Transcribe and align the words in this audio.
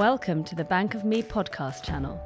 Welcome 0.00 0.44
to 0.44 0.54
the 0.54 0.64
Bank 0.64 0.94
of 0.94 1.04
Me 1.04 1.22
podcast 1.22 1.82
channel, 1.82 2.18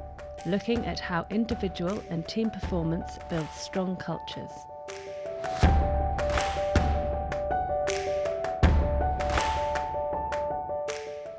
looking 0.45 0.85
at 0.85 0.97
how 0.97 1.25
individual 1.29 2.01
and 2.09 2.25
team 2.25 2.49
performance 2.49 3.19
builds 3.29 3.51
strong 3.53 3.97
cultures. 3.97 4.49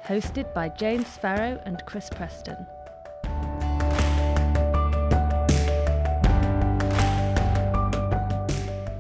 Hosted 0.05 0.53
by 0.53 0.69
Jane 0.69 1.07
Sparrow 1.07 1.59
and 1.65 1.83
Chris 1.87 2.11
Preston. 2.11 2.67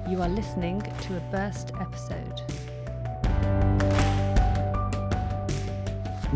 You 0.09 0.23
are 0.23 0.30
listening 0.30 0.80
to 1.03 1.18
a 1.18 1.21
burst 1.30 1.73
episode. 1.79 2.41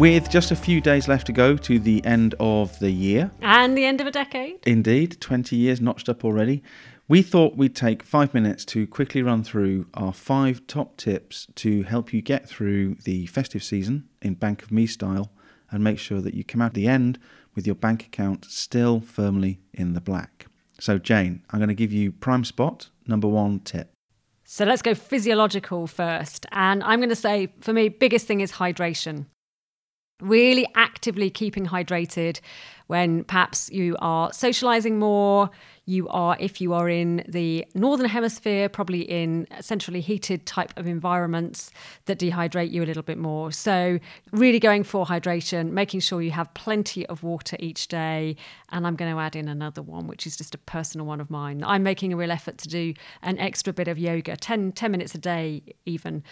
With 0.00 0.30
just 0.30 0.50
a 0.50 0.56
few 0.56 0.80
days 0.80 1.08
left 1.08 1.26
to 1.26 1.32
go 1.32 1.58
to 1.58 1.78
the 1.78 2.02
end 2.06 2.34
of 2.40 2.78
the 2.78 2.90
year, 2.90 3.32
And 3.42 3.76
the 3.76 3.84
end 3.84 4.00
of 4.00 4.06
a 4.06 4.10
decade. 4.10 4.66
indeed, 4.66 5.20
20 5.20 5.54
years 5.56 5.78
notched 5.78 6.08
up 6.08 6.24
already, 6.24 6.62
we 7.06 7.20
thought 7.20 7.54
we'd 7.54 7.76
take 7.76 8.02
five 8.02 8.32
minutes 8.32 8.64
to 8.64 8.86
quickly 8.86 9.22
run 9.22 9.44
through 9.44 9.88
our 9.92 10.14
five 10.14 10.66
top 10.66 10.96
tips 10.96 11.48
to 11.56 11.82
help 11.82 12.14
you 12.14 12.22
get 12.22 12.48
through 12.48 12.94
the 13.04 13.26
festive 13.26 13.62
season 13.62 14.08
in 14.22 14.36
Bank 14.36 14.62
of 14.62 14.72
Me 14.72 14.86
style 14.86 15.32
and 15.70 15.84
make 15.84 15.98
sure 15.98 16.22
that 16.22 16.32
you 16.32 16.44
come 16.44 16.62
out 16.62 16.72
the 16.72 16.88
end 16.88 17.18
with 17.54 17.66
your 17.66 17.76
bank 17.76 18.06
account 18.06 18.46
still 18.46 19.00
firmly 19.00 19.60
in 19.74 19.92
the 19.92 20.00
black. 20.00 20.46
So, 20.78 20.96
Jane, 20.96 21.42
I'm 21.50 21.58
going 21.58 21.68
to 21.68 21.74
give 21.74 21.92
you 21.92 22.10
prime 22.10 22.44
spot, 22.44 22.88
number 23.06 23.28
one 23.28 23.60
tip. 23.60 23.92
So 24.44 24.64
let's 24.64 24.80
go 24.80 24.94
physiological 24.94 25.86
first. 25.86 26.46
And 26.52 26.82
I'm 26.84 27.00
going 27.00 27.10
to 27.10 27.14
say, 27.14 27.52
for 27.60 27.74
me, 27.74 27.90
biggest 27.90 28.26
thing 28.26 28.40
is 28.40 28.52
hydration. 28.52 29.26
Really 30.20 30.66
actively 30.74 31.30
keeping 31.30 31.66
hydrated 31.66 32.40
when 32.86 33.24
perhaps 33.24 33.70
you 33.70 33.96
are 34.00 34.32
socializing 34.32 34.98
more. 34.98 35.50
You 35.90 36.06
are, 36.08 36.36
if 36.38 36.60
you 36.60 36.72
are 36.72 36.88
in 36.88 37.24
the 37.26 37.66
northern 37.74 38.08
hemisphere, 38.08 38.68
probably 38.68 39.00
in 39.00 39.48
centrally 39.60 40.00
heated 40.00 40.46
type 40.46 40.72
of 40.76 40.86
environments 40.86 41.72
that 42.04 42.20
dehydrate 42.20 42.70
you 42.70 42.84
a 42.84 42.86
little 42.86 43.02
bit 43.02 43.18
more. 43.18 43.50
So, 43.50 43.98
really 44.30 44.60
going 44.60 44.84
for 44.84 45.04
hydration, 45.04 45.72
making 45.72 45.98
sure 45.98 46.22
you 46.22 46.30
have 46.30 46.54
plenty 46.54 47.04
of 47.06 47.24
water 47.24 47.56
each 47.58 47.88
day. 47.88 48.36
And 48.68 48.86
I'm 48.86 48.94
going 48.94 49.12
to 49.12 49.18
add 49.18 49.34
in 49.34 49.48
another 49.48 49.82
one, 49.82 50.06
which 50.06 50.28
is 50.28 50.36
just 50.36 50.54
a 50.54 50.58
personal 50.58 51.08
one 51.08 51.20
of 51.20 51.28
mine. 51.28 51.64
I'm 51.64 51.82
making 51.82 52.12
a 52.12 52.16
real 52.16 52.30
effort 52.30 52.56
to 52.58 52.68
do 52.68 52.94
an 53.22 53.40
extra 53.40 53.72
bit 53.72 53.88
of 53.88 53.98
yoga, 53.98 54.36
10, 54.36 54.70
10 54.70 54.92
minutes 54.92 55.16
a 55.16 55.18
day, 55.18 55.74
even. 55.86 56.22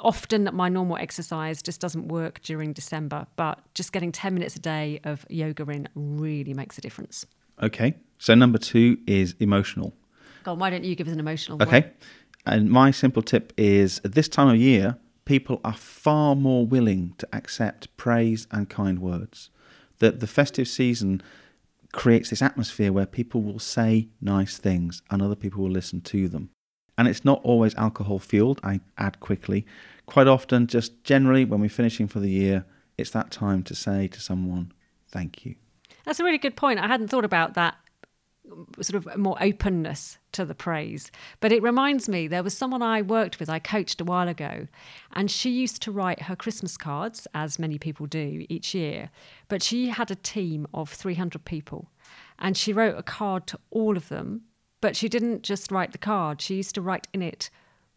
Often, 0.00 0.50
my 0.52 0.68
normal 0.68 0.96
exercise 0.96 1.62
just 1.62 1.80
doesn't 1.80 2.08
work 2.08 2.42
during 2.42 2.72
December, 2.72 3.28
but 3.36 3.60
just 3.74 3.92
getting 3.92 4.10
10 4.10 4.34
minutes 4.34 4.56
a 4.56 4.60
day 4.60 4.98
of 5.04 5.24
yoga 5.30 5.62
in 5.70 5.88
really 5.94 6.52
makes 6.52 6.78
a 6.78 6.80
difference. 6.80 7.26
Okay, 7.62 7.94
so 8.18 8.34
number 8.34 8.58
two 8.58 8.98
is 9.06 9.34
emotional. 9.40 9.94
God, 10.44 10.58
why 10.58 10.70
don't 10.70 10.84
you 10.84 10.94
give 10.94 11.06
us 11.06 11.12
an 11.12 11.20
emotional 11.20 11.58
one? 11.58 11.68
Okay. 11.68 11.90
And 12.46 12.70
my 12.70 12.90
simple 12.90 13.22
tip 13.22 13.52
is 13.56 14.00
at 14.04 14.12
this 14.12 14.28
time 14.28 14.48
of 14.48 14.56
year, 14.56 14.98
people 15.24 15.60
are 15.64 15.74
far 15.74 16.36
more 16.36 16.66
willing 16.66 17.14
to 17.18 17.28
accept 17.32 17.94
praise 17.96 18.46
and 18.50 18.68
kind 18.68 18.98
words. 18.98 19.50
That 20.00 20.20
the 20.20 20.26
festive 20.26 20.68
season 20.68 21.22
creates 21.92 22.30
this 22.30 22.42
atmosphere 22.42 22.92
where 22.92 23.06
people 23.06 23.40
will 23.40 23.58
say 23.58 24.08
nice 24.20 24.58
things 24.58 25.02
and 25.10 25.22
other 25.22 25.36
people 25.36 25.62
will 25.62 25.70
listen 25.70 26.00
to 26.02 26.28
them. 26.28 26.50
And 26.98 27.08
it's 27.08 27.24
not 27.24 27.40
always 27.42 27.74
alcohol 27.76 28.18
fueled, 28.18 28.60
I 28.62 28.80
add 28.98 29.20
quickly. 29.20 29.64
Quite 30.06 30.26
often, 30.26 30.66
just 30.66 31.02
generally, 31.04 31.44
when 31.44 31.60
we're 31.60 31.68
finishing 31.68 32.06
for 32.06 32.20
the 32.20 32.30
year, 32.30 32.66
it's 32.98 33.10
that 33.10 33.30
time 33.30 33.62
to 33.64 33.74
say 33.74 34.06
to 34.08 34.20
someone, 34.20 34.72
thank 35.08 35.44
you. 35.44 35.54
That's 36.04 36.20
a 36.20 36.24
really 36.24 36.38
good 36.38 36.56
point. 36.56 36.78
I 36.78 36.86
hadn't 36.86 37.08
thought 37.08 37.24
about 37.24 37.54
that 37.54 37.76
sort 38.80 38.94
of 38.94 39.16
more 39.16 39.36
openness 39.40 40.18
to 40.32 40.44
the 40.44 40.54
praise. 40.54 41.10
But 41.40 41.52
it 41.52 41.62
reminds 41.62 42.08
me 42.08 42.28
there 42.28 42.42
was 42.42 42.56
someone 42.56 42.82
I 42.82 43.02
worked 43.02 43.40
with, 43.40 43.48
I 43.48 43.58
coached 43.58 44.00
a 44.00 44.04
while 44.04 44.28
ago, 44.28 44.66
and 45.12 45.30
she 45.30 45.50
used 45.50 45.82
to 45.82 45.92
write 45.92 46.22
her 46.22 46.36
Christmas 46.36 46.76
cards, 46.76 47.26
as 47.34 47.58
many 47.58 47.78
people 47.78 48.06
do 48.06 48.44
each 48.48 48.74
year. 48.74 49.10
But 49.48 49.62
she 49.62 49.88
had 49.88 50.10
a 50.10 50.16
team 50.16 50.66
of 50.74 50.90
300 50.90 51.44
people, 51.44 51.90
and 52.38 52.56
she 52.56 52.72
wrote 52.72 52.98
a 52.98 53.02
card 53.02 53.46
to 53.48 53.58
all 53.70 53.96
of 53.96 54.08
them. 54.08 54.42
But 54.80 54.96
she 54.96 55.08
didn't 55.08 55.42
just 55.42 55.72
write 55.72 55.92
the 55.92 55.98
card, 55.98 56.42
she 56.42 56.56
used 56.56 56.74
to 56.74 56.82
write 56.82 57.08
in 57.12 57.22
it 57.22 57.50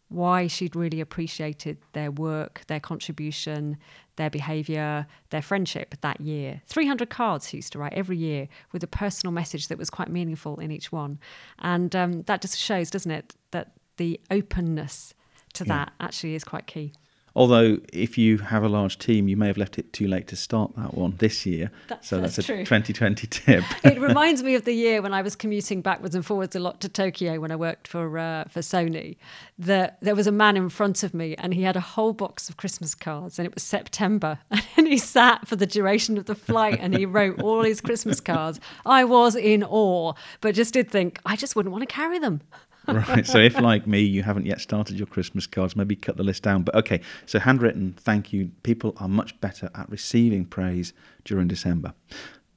why 0.08 0.46
she'd 0.46 0.74
really 0.74 1.00
appreciated 1.00 1.78
their 1.92 2.10
work, 2.10 2.62
their 2.66 2.80
contribution, 2.80 3.76
their 4.16 4.30
behaviour, 4.30 5.06
their 5.30 5.42
friendship 5.42 5.94
that 6.00 6.20
year. 6.20 6.62
300 6.66 7.10
cards 7.10 7.50
she 7.50 7.58
used 7.58 7.72
to 7.72 7.78
write 7.78 7.92
every 7.92 8.16
year 8.16 8.48
with 8.72 8.82
a 8.82 8.86
personal 8.86 9.32
message 9.32 9.68
that 9.68 9.78
was 9.78 9.90
quite 9.90 10.08
meaningful 10.08 10.58
in 10.60 10.70
each 10.70 10.90
one. 10.90 11.18
And 11.58 11.94
um, 11.94 12.22
that 12.22 12.40
just 12.40 12.58
shows, 12.58 12.90
doesn't 12.90 13.10
it, 13.10 13.34
that 13.50 13.72
the 13.98 14.18
openness 14.30 15.14
to 15.54 15.64
Yeah. 15.64 15.74
that 15.84 15.92
actually 16.00 16.34
is 16.34 16.44
quite 16.44 16.66
key. 16.66 16.92
Although, 17.38 17.78
if 17.92 18.18
you 18.18 18.38
have 18.38 18.64
a 18.64 18.68
large 18.68 18.98
team, 18.98 19.28
you 19.28 19.36
may 19.36 19.46
have 19.46 19.56
left 19.56 19.78
it 19.78 19.92
too 19.92 20.08
late 20.08 20.26
to 20.26 20.34
start 20.34 20.74
that 20.74 20.94
one 20.94 21.14
this 21.18 21.46
year. 21.46 21.70
That- 21.86 22.04
so 22.04 22.20
that's, 22.20 22.34
that's 22.34 22.48
a 22.48 22.52
true. 22.52 22.64
2020 22.64 23.28
tip. 23.28 23.62
it 23.84 24.00
reminds 24.00 24.42
me 24.42 24.56
of 24.56 24.64
the 24.64 24.72
year 24.72 25.00
when 25.00 25.14
I 25.14 25.22
was 25.22 25.36
commuting 25.36 25.80
backwards 25.80 26.16
and 26.16 26.26
forwards 26.26 26.56
a 26.56 26.58
lot 26.58 26.80
to 26.80 26.88
Tokyo 26.88 27.38
when 27.38 27.52
I 27.52 27.56
worked 27.56 27.86
for 27.86 28.18
uh, 28.18 28.42
for 28.48 28.58
Sony. 28.58 29.18
That 29.56 29.98
there 30.02 30.16
was 30.16 30.26
a 30.26 30.32
man 30.32 30.56
in 30.56 30.68
front 30.68 31.04
of 31.04 31.14
me 31.14 31.36
and 31.36 31.54
he 31.54 31.62
had 31.62 31.76
a 31.76 31.80
whole 31.80 32.12
box 32.12 32.48
of 32.48 32.56
Christmas 32.56 32.96
cards 32.96 33.38
and 33.38 33.46
it 33.46 33.54
was 33.54 33.62
September 33.62 34.40
and 34.76 34.88
he 34.88 34.98
sat 34.98 35.46
for 35.46 35.54
the 35.54 35.66
duration 35.66 36.18
of 36.18 36.24
the 36.24 36.34
flight 36.34 36.78
and 36.80 36.92
he 36.92 37.06
wrote 37.06 37.40
all 37.40 37.62
his 37.62 37.80
Christmas 37.80 38.20
cards. 38.20 38.58
I 38.84 39.04
was 39.04 39.36
in 39.36 39.62
awe, 39.62 40.14
but 40.40 40.56
just 40.56 40.74
did 40.74 40.90
think 40.90 41.20
I 41.24 41.36
just 41.36 41.54
wouldn't 41.54 41.72
want 41.72 41.88
to 41.88 41.94
carry 41.94 42.18
them. 42.18 42.40
Right. 42.88 43.26
So, 43.26 43.38
if 43.38 43.60
like 43.60 43.86
me, 43.86 44.00
you 44.00 44.22
haven't 44.22 44.46
yet 44.46 44.60
started 44.60 44.98
your 44.98 45.06
Christmas 45.06 45.46
cards, 45.46 45.76
maybe 45.76 45.96
cut 45.96 46.16
the 46.16 46.22
list 46.22 46.42
down. 46.42 46.62
But 46.62 46.74
okay, 46.76 47.00
so 47.26 47.38
handwritten, 47.38 47.94
thank 47.98 48.32
you. 48.32 48.50
People 48.62 48.94
are 48.98 49.08
much 49.08 49.38
better 49.40 49.70
at 49.74 49.88
receiving 49.90 50.44
praise 50.44 50.92
during 51.24 51.48
December. 51.48 51.94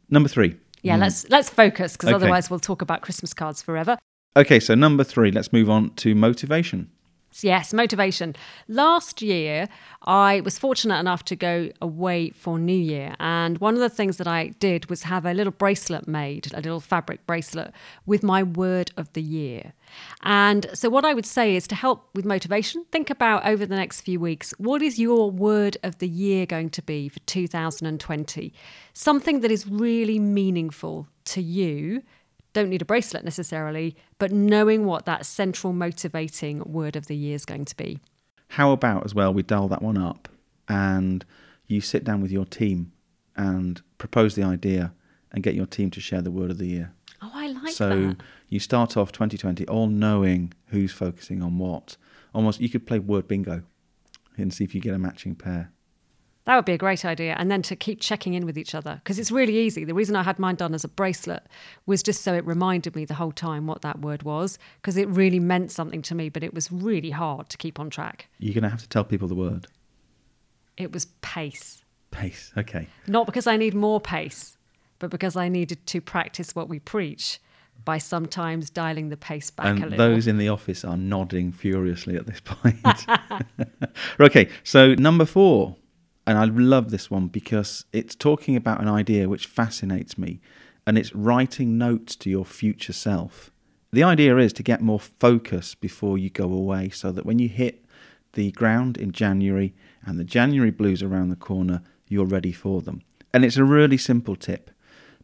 Number 0.09 0.29
three. 0.29 0.57
Yeah, 0.81 0.95
hmm. 0.95 1.01
let's 1.01 1.29
let's 1.29 1.49
focus 1.49 1.93
because 1.93 2.09
Okay. 2.09 2.15
otherwise 2.15 2.49
we'll 2.49 2.59
talk 2.59 2.81
about 2.81 3.01
Christmas 3.01 3.33
cards 3.33 3.61
forever. 3.61 3.97
Okay, 4.35 4.59
so 4.59 4.75
number 4.75 5.03
three, 5.03 5.31
let's 5.31 5.51
move 5.51 5.69
on 5.69 5.93
to 5.95 6.15
motivation. 6.15 6.89
Yes, 7.39 7.73
motivation. 7.73 8.35
Last 8.67 9.21
year, 9.21 9.69
I 10.03 10.41
was 10.41 10.59
fortunate 10.59 10.99
enough 10.99 11.23
to 11.25 11.35
go 11.35 11.69
away 11.81 12.31
for 12.31 12.59
New 12.59 12.73
Year. 12.73 13.15
And 13.19 13.57
one 13.59 13.73
of 13.73 13.79
the 13.79 13.89
things 13.89 14.17
that 14.17 14.27
I 14.27 14.49
did 14.59 14.89
was 14.89 15.03
have 15.03 15.25
a 15.25 15.33
little 15.33 15.51
bracelet 15.51 16.07
made, 16.07 16.51
a 16.53 16.57
little 16.57 16.81
fabric 16.81 17.25
bracelet 17.25 17.71
with 18.05 18.21
my 18.21 18.43
word 18.43 18.91
of 18.97 19.11
the 19.13 19.21
year. 19.21 19.73
And 20.23 20.67
so, 20.73 20.89
what 20.89 21.05
I 21.05 21.13
would 21.13 21.25
say 21.25 21.55
is 21.55 21.67
to 21.67 21.75
help 21.75 22.09
with 22.13 22.25
motivation, 22.25 22.85
think 22.91 23.09
about 23.09 23.45
over 23.45 23.65
the 23.65 23.75
next 23.75 24.01
few 24.01 24.19
weeks 24.19 24.53
what 24.57 24.81
is 24.81 24.99
your 24.99 25.31
word 25.31 25.77
of 25.83 25.97
the 25.99 26.07
year 26.07 26.45
going 26.45 26.69
to 26.71 26.81
be 26.81 27.07
for 27.09 27.19
2020? 27.19 28.53
Something 28.93 29.39
that 29.39 29.51
is 29.51 29.67
really 29.67 30.19
meaningful 30.19 31.07
to 31.25 31.41
you 31.41 32.03
don't 32.53 32.69
need 32.69 32.81
a 32.81 32.85
bracelet 32.85 33.23
necessarily, 33.23 33.95
but 34.19 34.31
knowing 34.31 34.85
what 34.85 35.05
that 35.05 35.25
central 35.25 35.73
motivating 35.73 36.61
word 36.65 36.95
of 36.95 37.07
the 37.07 37.15
year 37.15 37.35
is 37.35 37.45
going 37.45 37.65
to 37.65 37.75
be. 37.75 37.99
How 38.49 38.71
about 38.71 39.05
as 39.05 39.15
well, 39.15 39.33
we 39.33 39.43
dial 39.43 39.67
that 39.69 39.81
one 39.81 39.97
up 39.97 40.27
and 40.67 41.23
you 41.67 41.81
sit 41.81 42.03
down 42.03 42.21
with 42.21 42.31
your 42.31 42.45
team 42.45 42.91
and 43.35 43.81
propose 43.97 44.35
the 44.35 44.43
idea 44.43 44.93
and 45.31 45.43
get 45.43 45.55
your 45.55 45.65
team 45.65 45.89
to 45.91 46.01
share 46.01 46.21
the 46.21 46.31
word 46.31 46.51
of 46.51 46.57
the 46.57 46.67
year. 46.67 46.93
Oh, 47.21 47.31
I 47.33 47.47
like 47.47 47.73
so 47.73 47.89
that. 47.89 48.17
So 48.17 48.25
you 48.49 48.59
start 48.59 48.97
off 48.97 49.11
2020 49.11 49.65
all 49.67 49.87
knowing 49.87 50.53
who's 50.67 50.91
focusing 50.91 51.41
on 51.41 51.57
what. 51.57 51.95
Almost 52.33 52.59
you 52.59 52.69
could 52.69 52.85
play 52.85 52.99
word 52.99 53.27
bingo 53.27 53.63
and 54.37 54.53
see 54.53 54.63
if 54.63 54.75
you 54.75 54.81
get 54.81 54.93
a 54.93 54.99
matching 54.99 55.35
pair. 55.35 55.71
That 56.45 56.55
would 56.55 56.65
be 56.65 56.73
a 56.73 56.77
great 56.77 57.05
idea. 57.05 57.35
And 57.37 57.51
then 57.51 57.61
to 57.63 57.75
keep 57.75 58.01
checking 58.01 58.33
in 58.33 58.45
with 58.45 58.57
each 58.57 58.73
other 58.73 58.95
because 59.03 59.19
it's 59.19 59.31
really 59.31 59.57
easy. 59.57 59.85
The 59.85 59.93
reason 59.93 60.15
I 60.15 60.23
had 60.23 60.39
mine 60.39 60.55
done 60.55 60.73
as 60.73 60.83
a 60.83 60.87
bracelet 60.87 61.43
was 61.85 62.01
just 62.01 62.23
so 62.23 62.33
it 62.33 62.45
reminded 62.45 62.95
me 62.95 63.05
the 63.05 63.13
whole 63.15 63.31
time 63.31 63.67
what 63.67 63.81
that 63.83 63.99
word 63.99 64.23
was 64.23 64.57
because 64.81 64.97
it 64.97 65.07
really 65.07 65.39
meant 65.39 65.71
something 65.71 66.01
to 66.03 66.15
me, 66.15 66.29
but 66.29 66.43
it 66.43 66.53
was 66.53 66.71
really 66.71 67.11
hard 67.11 67.49
to 67.49 67.57
keep 67.57 67.79
on 67.79 67.89
track. 67.89 68.27
You're 68.39 68.55
going 68.55 68.63
to 68.63 68.69
have 68.69 68.81
to 68.81 68.89
tell 68.89 69.03
people 69.03 69.27
the 69.27 69.35
word. 69.35 69.67
It 70.77 70.91
was 70.91 71.05
pace. 71.21 71.83
Pace. 72.09 72.51
Okay. 72.57 72.87
Not 73.07 73.27
because 73.27 73.45
I 73.45 73.55
need 73.55 73.75
more 73.75 74.01
pace, 74.01 74.57
but 74.97 75.11
because 75.11 75.35
I 75.35 75.47
needed 75.47 75.85
to 75.87 76.01
practice 76.01 76.55
what 76.55 76.67
we 76.67 76.79
preach 76.79 77.39
by 77.85 77.97
sometimes 77.97 78.69
dialing 78.69 79.09
the 79.09 79.17
pace 79.17 79.49
back 79.49 79.65
a 79.65 79.69
and 79.69 79.79
little. 79.91 79.97
those 79.97 80.27
in 80.27 80.37
the 80.37 80.49
office 80.49 80.83
are 80.83 80.97
nodding 80.97 81.51
furiously 81.51 82.15
at 82.15 82.25
this 82.27 82.39
point. 82.43 83.05
okay, 84.19 84.49
so 84.63 84.93
number 84.95 85.25
four, 85.25 85.75
and 86.31 86.39
I 86.39 86.45
love 86.45 86.91
this 86.91 87.11
one 87.11 87.27
because 87.27 87.83
it's 87.91 88.15
talking 88.15 88.55
about 88.55 88.81
an 88.81 88.87
idea 88.87 89.27
which 89.27 89.47
fascinates 89.47 90.17
me, 90.17 90.39
and 90.87 90.97
it's 90.97 91.13
writing 91.13 91.77
notes 91.77 92.15
to 92.15 92.29
your 92.29 92.45
future 92.45 92.93
self. 92.93 93.51
The 93.91 94.03
idea 94.03 94.37
is 94.37 94.53
to 94.53 94.63
get 94.63 94.79
more 94.79 95.01
focus 95.01 95.75
before 95.75 96.17
you 96.17 96.29
go 96.29 96.45
away 96.45 96.87
so 96.87 97.11
that 97.11 97.25
when 97.25 97.39
you 97.39 97.49
hit 97.49 97.83
the 98.31 98.51
ground 98.53 98.95
in 98.95 99.11
January 99.11 99.73
and 100.05 100.17
the 100.17 100.23
January 100.23 100.71
blues 100.71 101.03
around 101.03 101.27
the 101.27 101.35
corner, 101.35 101.81
you're 102.07 102.23
ready 102.23 102.53
for 102.53 102.81
them. 102.81 103.01
And 103.33 103.43
it's 103.43 103.57
a 103.57 103.65
really 103.65 103.97
simple 103.97 104.37
tip. 104.37 104.71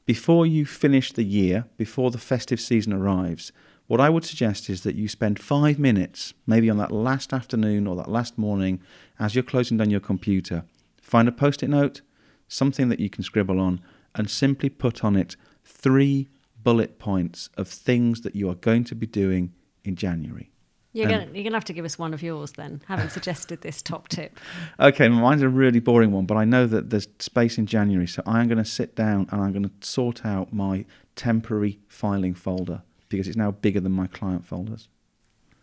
Before 0.05 0.45
you 0.45 0.65
finish 0.65 1.13
the 1.13 1.23
year, 1.23 1.67
before 1.77 2.11
the 2.11 2.17
festive 2.17 2.59
season 2.59 2.91
arrives, 2.91 3.53
what 3.87 4.01
I 4.01 4.09
would 4.09 4.25
suggest 4.25 4.69
is 4.69 4.83
that 4.83 4.95
you 4.95 5.07
spend 5.07 5.39
five 5.39 5.79
minutes, 5.79 6.33
maybe 6.45 6.69
on 6.69 6.75
that 6.79 6.91
last 6.91 7.31
afternoon 7.31 7.87
or 7.87 7.95
that 7.95 8.11
last 8.11 8.37
morning, 8.37 8.81
as 9.17 9.35
you're 9.35 9.43
closing 9.45 9.77
down 9.77 9.89
your 9.89 10.01
computer, 10.01 10.65
find 11.07 11.27
a 11.27 11.31
post 11.31 11.63
it 11.63 11.69
note, 11.69 12.01
something 12.47 12.89
that 12.89 12.99
you 12.99 13.09
can 13.09 13.23
scribble 13.23 13.59
on, 13.59 13.81
and 14.13 14.29
simply 14.29 14.69
put 14.69 15.03
on 15.03 15.15
it 15.15 15.35
three 15.63 16.27
bullet 16.63 16.99
points 16.99 17.49
of 17.57 17.67
things 17.67 18.21
that 18.21 18.35
you 18.35 18.49
are 18.49 18.55
going 18.55 18.83
to 18.83 18.95
be 18.95 19.07
doing 19.07 19.53
in 19.83 19.95
January. 19.95 20.51
You're 20.93 21.09
gonna, 21.09 21.27
you're 21.31 21.43
gonna 21.43 21.55
have 21.55 21.65
to 21.65 21.73
give 21.73 21.85
us 21.85 21.99
one 21.99 22.13
of 22.13 22.23
yours 22.23 22.53
then, 22.53 22.81
having 22.87 23.09
suggested 23.09 23.61
this 23.61 23.81
top 23.81 24.07
tip. 24.07 24.39
Okay, 24.79 25.07
mine's 25.07 25.43
a 25.43 25.49
really 25.49 25.79
boring 25.79 26.11
one, 26.11 26.25
but 26.25 26.37
I 26.37 26.43
know 26.45 26.65
that 26.65 26.89
there's 26.89 27.07
space 27.19 27.57
in 27.57 27.67
January, 27.67 28.07
so 28.07 28.21
I 28.25 28.41
am 28.41 28.47
going 28.47 28.57
to 28.57 28.65
sit 28.65 28.95
down 28.95 29.27
and 29.31 29.41
I'm 29.41 29.51
going 29.51 29.63
to 29.63 29.71
sort 29.81 30.25
out 30.25 30.51
my 30.51 30.85
temporary 31.15 31.79
filing 31.87 32.33
folder 32.33 32.81
because 33.09 33.27
it's 33.27 33.37
now 33.37 33.51
bigger 33.51 33.79
than 33.79 33.91
my 33.91 34.07
client 34.07 34.45
folders. 34.45 34.89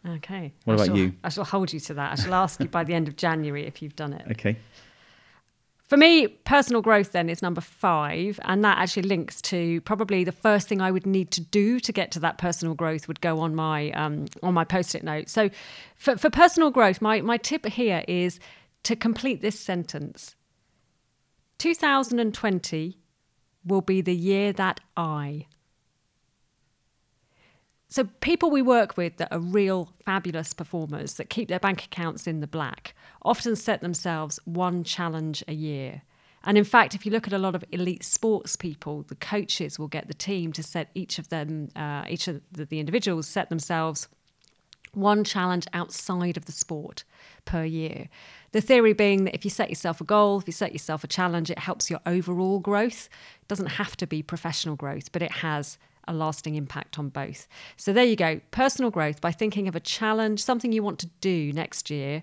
Okay. 0.06 0.52
What 0.64 0.75
I 0.75 0.76
about 0.76 0.87
shall- 0.87 0.96
you? 0.96 1.14
I 1.25 1.29
shall 1.29 1.44
hold 1.44 1.73
you 1.73 1.81
to 1.81 1.94
that. 1.94 2.12
I 2.12 2.23
shall 2.23 2.35
ask 2.35 2.61
you 2.61 2.69
by 2.69 2.85
the 2.85 2.94
end 2.94 3.08
of 3.08 3.17
January 3.17 3.67
if 3.67 3.82
you've 3.82 3.96
done 3.96 4.12
it. 4.12 4.26
Okay. 4.32 4.56
For 5.87 5.99
me, 5.99 6.29
personal 6.29 6.81
growth 6.81 7.13
then 7.13 7.29
is 7.29 7.43
number 7.43 7.61
five, 7.61 8.41
and 8.45 8.65
that 8.65 8.79
actually 8.79 9.03
links 9.03 9.43
to 9.43 9.83
probably 9.83 10.25
the 10.25 10.33
first 10.33 10.67
thing 10.67 10.81
I 10.81 10.91
would 10.91 11.05
need 11.05 11.31
to 11.33 11.43
do 11.43 11.79
to 11.81 11.93
get 11.93 12.11
to 12.13 12.21
that 12.21 12.39
personal 12.39 12.75
growth 12.75 13.07
would 13.07 13.21
go 13.21 13.41
on 13.41 13.55
my 13.55 13.91
um, 13.91 14.27
on 14.43 14.55
my 14.55 14.65
post-it 14.65 15.05
note. 15.05 15.29
So, 15.29 15.51
for, 15.95 16.17
for 16.17 16.31
personal 16.31 16.71
growth, 16.71 17.03
my 17.03 17.21
my 17.21 17.37
tip 17.37 17.67
here 17.67 18.03
is 18.09 18.41
to 18.85 18.97
complete 18.97 19.43
this 19.43 19.61
sentence. 19.61 20.37
2020 21.59 22.99
will 23.65 23.81
be 23.83 24.01
the 24.01 24.17
year 24.17 24.53
that 24.55 24.81
I. 24.97 25.47
So, 27.94 28.08
people 28.20 28.50
we 28.50 28.61
work 28.61 28.96
with 28.96 29.19
that 29.19 29.29
are 29.31 29.38
real 29.38 29.88
fabulous 30.05 30.52
performers 30.52 31.14
that 31.14 31.31
keep 31.31 31.46
their 31.46 31.61
bank 31.61 31.85
accounts 31.85 32.26
in 32.26 32.41
the 32.41 32.49
black 32.49 32.93
often 33.23 33.55
set 33.55 33.82
themselves 33.82 34.41
one 34.44 34.82
challenge 34.82 35.44
a 35.46 35.52
year. 35.52 36.02
And 36.43 36.58
in 36.58 36.64
fact, 36.64 36.96
if 36.96 37.06
you 37.06 37.12
look 37.12 37.29
at 37.29 37.32
a 37.32 37.38
lot 37.38 37.55
of 37.55 37.64
elite 37.70 38.02
sports 38.02 38.56
people, 38.56 39.02
the 39.02 39.14
coaches 39.14 39.79
will 39.79 39.87
get 39.87 40.08
the 40.08 40.14
team 40.14 40.52
to 40.55 40.62
set 40.64 40.91
each 40.96 41.20
of 41.20 41.29
them, 41.29 41.69
uh, 41.76 42.02
each 42.08 42.26
of 42.26 42.41
the, 42.50 42.64
the 42.64 42.81
individuals 42.81 43.29
set 43.29 43.49
themselves 43.49 44.08
one 44.93 45.23
challenge 45.23 45.69
outside 45.73 46.37
of 46.37 46.46
the 46.46 46.52
sport 46.52 47.05
per 47.44 47.62
year. 47.62 48.08
The 48.50 48.61
theory 48.61 48.93
being 48.93 49.23
that 49.26 49.37
if 49.37 49.44
you 49.44 49.52
set 49.52 49.70
yourself 49.70 50.00
a 50.00 50.05
goal, 50.05 50.41
if 50.41 50.49
you 50.49 50.52
set 50.52 50.73
yourself 50.73 51.05
a 51.05 51.06
challenge, 51.06 51.49
it 51.49 51.61
helps 51.61 51.91
your 51.91 52.00
overall 52.06 52.58
growth. 52.58 53.08
It 53.41 53.46
doesn't 53.46 53.79
have 53.79 53.96
to 53.99 54.06
be 54.08 54.20
professional 54.20 54.75
growth, 54.75 55.12
but 55.12 55.23
it 55.23 55.31
has 55.31 55.79
a 56.06 56.12
lasting 56.12 56.55
impact 56.55 56.99
on 56.99 57.09
both. 57.09 57.47
So 57.77 57.93
there 57.93 58.05
you 58.05 58.17
go. 58.17 58.41
Personal 58.51 58.91
growth 58.91 59.21
by 59.21 59.33
thinking 59.33 59.69
of 59.69 59.77
a 59.77 59.81
challenge, 59.81 60.43
something 60.43 60.73
you 60.73 60.83
want 60.83 60.99
to 61.01 61.11
do 61.21 61.53
next 61.53 61.91
year. 61.91 62.23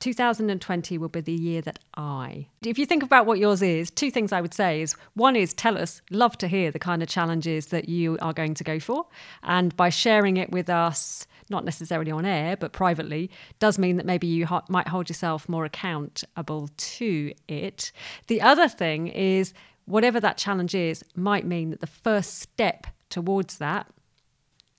2020 0.00 0.98
will 0.98 1.08
be 1.08 1.20
the 1.20 1.32
year 1.32 1.62
that 1.62 1.78
I. 1.96 2.48
If 2.62 2.78
you 2.78 2.86
think 2.86 3.02
about 3.02 3.26
what 3.26 3.38
yours 3.38 3.62
is, 3.62 3.90
two 3.90 4.10
things 4.10 4.30
I 4.30 4.40
would 4.40 4.52
say 4.52 4.82
is 4.82 4.94
one 5.14 5.36
is 5.36 5.54
tell 5.54 5.78
us, 5.78 6.02
love 6.10 6.36
to 6.38 6.48
hear 6.48 6.70
the 6.70 6.78
kind 6.78 7.02
of 7.02 7.08
challenges 7.08 7.66
that 7.68 7.88
you 7.88 8.18
are 8.20 8.34
going 8.34 8.54
to 8.54 8.64
go 8.64 8.78
for. 8.78 9.06
And 9.42 9.74
by 9.76 9.88
sharing 9.88 10.36
it 10.36 10.50
with 10.50 10.68
us, 10.68 11.26
not 11.48 11.64
necessarily 11.64 12.10
on 12.10 12.26
air, 12.26 12.56
but 12.56 12.72
privately, 12.72 13.30
does 13.58 13.78
mean 13.78 13.96
that 13.96 14.06
maybe 14.06 14.26
you 14.26 14.46
ho- 14.46 14.64
might 14.68 14.88
hold 14.88 15.08
yourself 15.08 15.48
more 15.48 15.64
accountable 15.64 16.68
to 16.76 17.32
it. 17.48 17.92
The 18.26 18.42
other 18.42 18.68
thing 18.68 19.08
is, 19.08 19.54
whatever 19.86 20.20
that 20.20 20.36
challenge 20.36 20.74
is, 20.74 21.04
might 21.14 21.46
mean 21.46 21.70
that 21.70 21.80
the 21.80 21.86
first 21.86 22.38
step 22.38 22.86
towards 23.10 23.58
that 23.58 23.86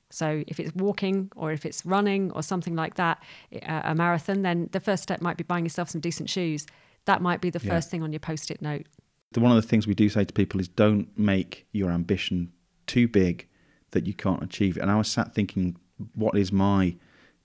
so 0.09 0.41
if 0.47 0.57
it's 0.59 0.73
walking 0.73 1.29
or 1.35 1.51
if 1.51 1.65
it's 1.65 1.85
running 1.85 2.31
or 2.31 2.41
something 2.41 2.77
like 2.77 2.95
that, 2.95 3.21
uh, 3.61 3.81
a 3.83 3.93
marathon, 3.93 4.41
then 4.41 4.69
the 4.71 4.79
first 4.79 5.03
step 5.03 5.21
might 5.21 5.35
be 5.35 5.43
buying 5.43 5.65
yourself 5.65 5.89
some 5.89 5.99
decent 5.99 6.29
shoes. 6.29 6.65
That 7.03 7.21
might 7.21 7.41
be 7.41 7.49
the 7.49 7.59
Yeah. 7.61 7.71
first 7.73 7.89
thing 7.91 8.01
on 8.03 8.13
your 8.13 8.21
post-it 8.21 8.61
note. 8.61 8.85
The- 9.33 9.41
One 9.41 9.51
of 9.51 9.61
the 9.61 9.67
things 9.67 9.85
we 9.85 9.93
do 9.93 10.07
say 10.07 10.23
to 10.23 10.33
people 10.33 10.61
is 10.61 10.69
don't 10.69 11.09
make 11.19 11.67
your 11.73 11.91
ambition 11.91 12.53
too 12.85 13.09
big 13.09 13.47
that 13.91 14.07
you 14.07 14.13
can't 14.13 14.41
achieve 14.41 14.77
it. 14.77 14.79
And 14.79 14.89
I 14.89 14.95
was 14.95 15.09
sat 15.09 15.35
thinking, 15.35 15.75
what 16.15 16.37
is 16.37 16.53
my 16.53 16.95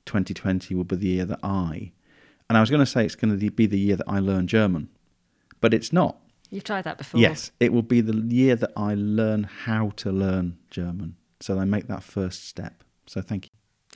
2020 0.06 0.72
will 0.76 0.84
be 0.84 0.94
the 0.94 1.08
year 1.08 1.24
that 1.24 1.40
I. 1.42 1.90
And 2.48 2.56
I 2.56 2.60
was 2.60 2.70
going 2.70 2.78
to 2.78 2.86
say 2.86 3.04
it's 3.04 3.16
going 3.16 3.36
to 3.36 3.50
be 3.50 3.66
the 3.66 3.76
year 3.78 3.96
that 3.96 4.08
I 4.08 4.20
learn 4.20 4.46
German, 4.46 4.88
but 5.60 5.74
it's 5.74 5.92
not. 5.92 6.16
You've 6.52 6.64
tried 6.64 6.84
that 6.84 6.98
before. 6.98 7.18
Yes, 7.18 7.50
it 7.60 7.72
will 7.72 7.82
be 7.82 8.02
the 8.02 8.14
year 8.14 8.56
that 8.56 8.72
I 8.76 8.94
learn 8.94 9.44
how 9.44 9.90
to 9.96 10.12
learn 10.12 10.58
German. 10.70 11.16
So 11.40 11.58
I 11.58 11.64
make 11.64 11.88
that 11.88 12.02
first 12.02 12.46
step. 12.46 12.84
So 13.06 13.22
thank 13.22 13.46
you. 13.46 13.50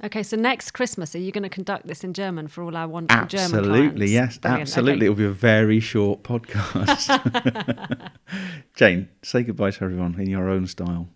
Okay, 0.05 0.23
so 0.23 0.37
next 0.39 0.73
Christmas, 0.73 1.15
are 1.15 1.19
you 1.19 1.33
going 1.33 1.43
to 1.43 1.51
conduct 1.51 1.87
this 1.87 2.03
in 2.03 2.15
German 2.15 2.49
for 2.49 2.63
all 2.63 2.75
our 2.75 2.89
wonderful 2.89 3.27
German 3.27 3.51
clients? 3.51 3.69
Absolutely, 3.69 4.07
yes, 4.09 4.39
Brilliant, 4.39 4.61
absolutely. 4.63 4.97
okay. 4.97 5.07
It 5.07 5.09
will 5.11 5.17
be 5.17 5.25
a 5.25 5.31
very 5.31 5.81
short 5.81 6.23
podcast. 6.23 8.11
Jane, 8.75 9.09
say 9.23 9.43
goodbye 9.43 9.71
to 9.71 9.85
everyone 9.85 10.19
in 10.19 10.29
your 10.29 10.49
own 10.49 10.67
style. 10.67 11.09